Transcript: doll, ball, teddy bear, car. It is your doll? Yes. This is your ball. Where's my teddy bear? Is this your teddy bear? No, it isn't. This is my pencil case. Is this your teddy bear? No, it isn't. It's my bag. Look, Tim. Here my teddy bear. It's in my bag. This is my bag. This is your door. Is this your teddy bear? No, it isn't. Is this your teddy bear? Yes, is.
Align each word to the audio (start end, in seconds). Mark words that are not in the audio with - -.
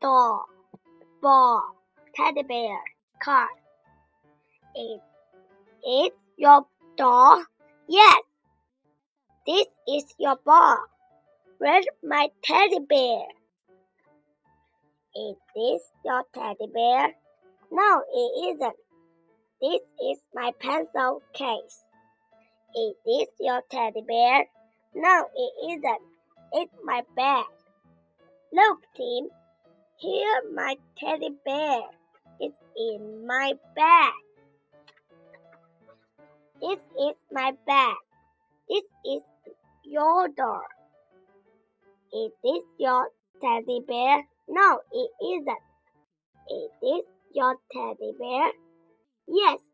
doll, 0.00 0.46
ball, 1.20 1.62
teddy 2.14 2.42
bear, 2.42 2.78
car. 3.22 3.48
It 4.74 5.00
is 5.86 6.12
your 6.36 6.66
doll? 6.96 7.44
Yes. 7.88 8.22
This 9.46 9.66
is 9.88 10.04
your 10.18 10.36
ball. 10.44 10.78
Where's 11.58 11.86
my 12.02 12.28
teddy 12.44 12.78
bear? 12.88 13.24
Is 15.16 15.36
this 15.56 15.82
your 16.04 16.22
teddy 16.34 16.70
bear? 16.72 17.14
No, 17.72 18.02
it 18.14 18.54
isn't. 18.54 18.76
This 19.60 19.80
is 20.00 20.18
my 20.34 20.52
pencil 20.60 21.22
case. 21.32 21.82
Is 22.76 22.94
this 23.04 23.28
your 23.40 23.62
teddy 23.70 24.04
bear? 24.06 24.46
No, 24.94 25.26
it 25.34 25.70
isn't. 25.72 26.02
It's 26.52 26.74
my 26.84 27.02
bag. 27.16 27.46
Look, 28.52 28.78
Tim. 28.96 29.28
Here 30.00 30.42
my 30.54 30.76
teddy 30.96 31.30
bear. 31.44 31.80
It's 32.38 32.56
in 32.76 33.26
my 33.26 33.54
bag. 33.74 34.12
This 36.60 36.78
is 36.78 37.16
my 37.32 37.52
bag. 37.66 37.96
This 38.68 38.84
is 39.04 39.22
your 39.84 40.28
door. 40.28 40.62
Is 42.12 42.30
this 42.44 42.62
your 42.78 43.08
teddy 43.42 43.80
bear? 43.88 44.22
No, 44.48 44.78
it 44.92 45.10
isn't. 45.20 45.64
Is 46.48 46.70
this 46.80 47.04
your 47.34 47.56
teddy 47.72 48.12
bear? 48.20 48.52
Yes, 49.26 49.58
is. 49.58 49.67